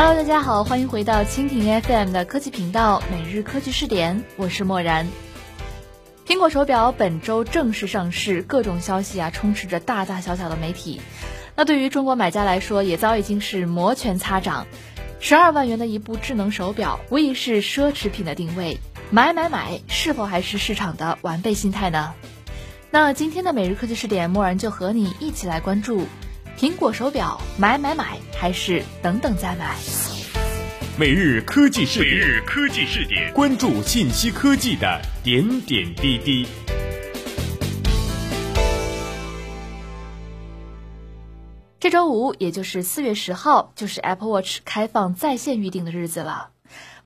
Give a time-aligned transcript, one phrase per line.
[0.00, 5.08] Hello，大家好，欢迎回到蜻蜓 FM 的科技频道每日科技视点，我是漠然。
[6.24, 11.00] 苹果手表本周正式上市，各种消息啊充斥着大大小小的媒体。
[11.56, 14.68] 那对于中国买家来说，也早已经是摩拳擦掌。
[15.18, 18.78] 十二万元的一部智能手表，无疑是奢侈品的定位。
[19.10, 22.14] 买买买，是否还是市场的完备心态呢？
[22.92, 26.06] 那今天的每日科技视点，默然就和你一起来关注。
[26.58, 29.76] 苹果手表买买买，还是等等再买？
[30.98, 36.44] 每日科技视点，每日科技视点，关注信息科技的点点滴滴。
[41.88, 46.50] 这周五，也就是四月十号，就是 Apple Watch 开放在线预订的日子了。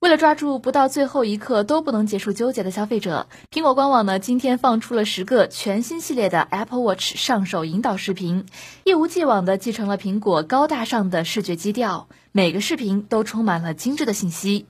[0.00, 8.46] 为了抓住不到最后一刻都不能结束纠结的消费者，苹果官网呢今天放出了十个全新系列的 Apple Watch 上手引导视频，
[8.82, 14.66] 一如既往的继承了苹果高大上的视觉基调，每个视频都充满了精致的信息。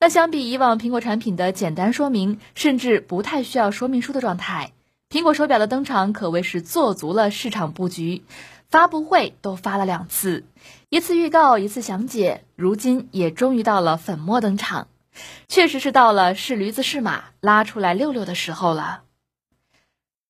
[0.00, 4.72] 那相比以往苹果产品的简单说明，甚至不太需要说明书的状态，
[5.08, 8.24] 苹果手表的登场可谓是做足了市场布局。
[8.70, 10.44] 发布会都发了两次，
[10.90, 14.86] 一次预告，一次详解，如今也终于到了粉墨登场，
[15.48, 19.02] 确实是到了是驴子是马拉出来溜溜的时候了。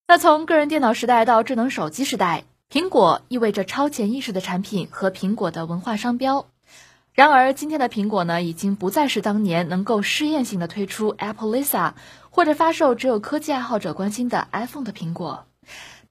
[0.09, 6.47] 那从个人电脑时代到智能手机时代，苹果意味着超前意识的产品和苹果的文化商标。
[7.13, 11.93] 然而，今天的苹果呢，已经不再是当年能够试验性的推出 Apple Lisa
[12.31, 15.45] 或者发售只有科技爱好者关心的 iPhone 的苹果。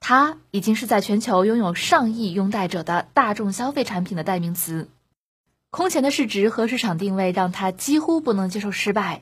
[0.10, 4.90] 它已经是在全球拥有上亿拥戴者的大众消费产品的代名词，
[5.70, 9.22] 空前的市值和市场定位让它几乎不能接受失败。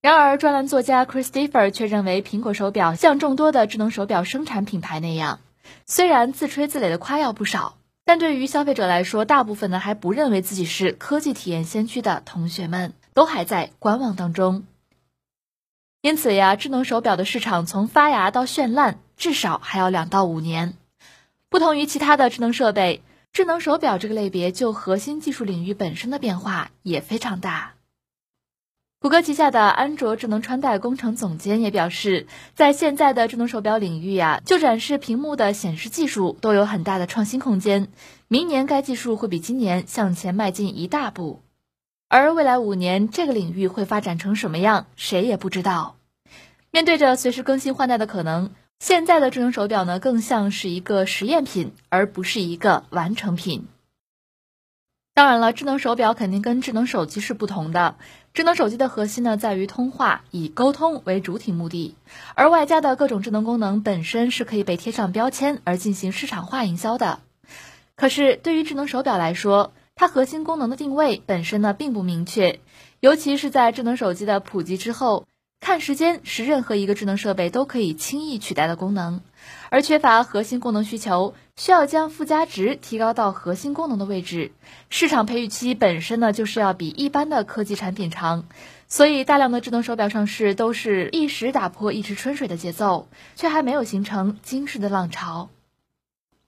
[0.00, 5.40] 然而，专栏作家 Christopher 却认为，苹果手表像众多的智能手表生产品牌那样，
[5.84, 14.64] 虽然自吹自擂的夸耀不少，但对于消费者来说，大部分呢还不认为自己是科技体验先驱的同学们，都还在观望当中。
[16.00, 19.00] 因此呀，智能手表的市场从发芽到绚烂。
[19.16, 20.74] 至少还要两到五年。
[21.48, 27.74] 不同于其他的智能设备，智能手表这个类别就核心技术领域本身的变化也非常大。
[28.98, 37.88] 谷歌旗下的安卓智能穿戴工程总监也表示，在现在的智能手表领域呀，就展示屏幕的显示技术都有很大的创新空间。
[38.26, 41.42] 明年该技术会比今年向前迈进一大步，
[42.08, 45.96] 而未来五年这个领域会发展成什么样，谁也不知道。
[46.72, 48.50] 面对着随时更新换代的可能。
[48.78, 53.66] 现在的智能手表呢，更像是一个实验品，而不是一个完成品。
[55.14, 57.96] 当然了，智能手表肯定跟智能手机是不同的。
[58.34, 61.96] 智能手机的核心呢，在于通话，以沟通为主体目的，
[62.34, 67.20] 而外加的各种智能功能本身是可以被贴上标签而进行市场化营销的。
[67.96, 72.60] 可是，对于智能手表来说，它核心功能的定位本身呢，并不明确，
[73.00, 75.26] 尤其是在智能手机的普及之后。
[75.60, 79.20] 看时间是任何一个智能设备都可以轻易取代的功能，
[79.68, 84.52] 而缺乏核心功能需求，需要将附加值提高到核心功能的位置。
[84.90, 88.44] 市场培育期本身呢，就是要比一般的科技产品长，
[88.86, 95.48] 所以大量的智能手表上市都是一时打破一池春水的节奏，却还没有形成惊世的浪潮。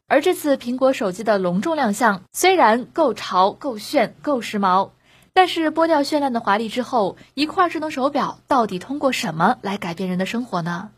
[0.06, 4.90] 而这次苹果手机的隆重亮相，虽然够潮、够炫、够时髦。
[5.38, 10.90] 但是剥掉绚烂的华丽之后，一块智能手表到底通过什么来改变人的生活呢？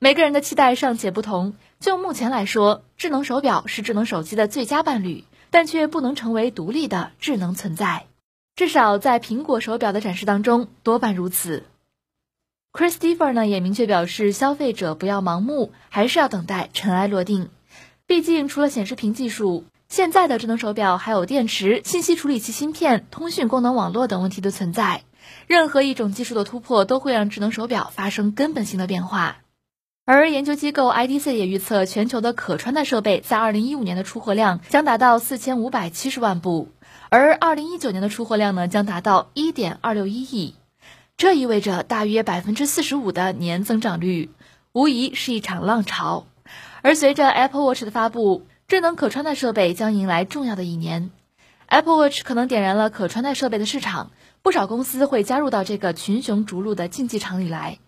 [0.00, 1.54] 每个人的期待尚且不同。
[1.78, 8.06] 就目前来说，智能手表是智能手机的最佳伴侣，但却不能成为独立的智能存在。
[8.56, 11.62] 至少在苹果手表的展示当中，多半如此。
[12.72, 17.50] Christopher 呢也明确表示，消费者不要盲目，还是要等待尘埃落定。
[18.08, 19.64] 毕竟，除了显示屏技术。
[19.90, 25.02] 现在的智能手表还有电池、信息处理器芯片、通讯功能网络等问题的存在。
[25.48, 29.38] 任何一种技术的突破都会让智能手表发生根本性的变化。
[30.04, 36.68] 而研究机构 IDC 也预测，全球的可穿戴设备在2015年的出货量将达到4570万部，
[37.08, 40.54] 而2019年的出货量呢将达到1.261亿。
[41.16, 44.30] 这意味着大约45%的年增长率，
[44.72, 46.26] 无疑是一场浪潮。
[46.82, 51.10] 而随着 Apple Watch 的发布，智能可穿戴设备将迎来重要的一年
[51.66, 54.12] ，Apple Watch 可能点燃了可穿戴设备的市场，
[54.42, 57.78] 不少公司会加入到这个群雄逐鹿的竞技场里来。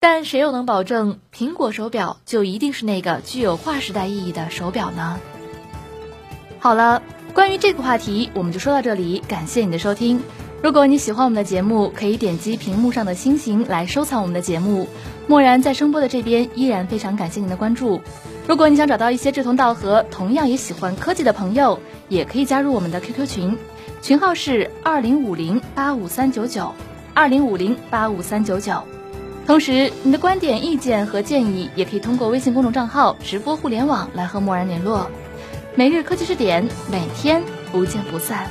[0.00, 5.20] 但谁又能保证苹果手表就一定是那个具有划时代意义的手表呢？
[6.58, 7.00] 好了，
[7.32, 10.20] 关于这个话题，我们就说到这里，感谢你的收听。
[10.64, 14.88] 如果你喜欢我们的节目，可以点击屏幕上的星星来收藏我们的节目。
[15.26, 18.00] 默然在声波的这边依然非常感谢您的关注。
[18.48, 23.58] 如果你想找到一些志同道合、同样也喜欢科技的朋友，也可以加入我们的 QQ 群，
[24.00, 26.72] 群号是二零五零八五三九九
[27.12, 28.84] 二零五零八五三九九。
[29.46, 35.10] 同时，你的观点、意见和建议也可以通过微信公众账号“直播互联网”来和默然联络。
[35.74, 38.48] 每日科技视点，每天不见不散。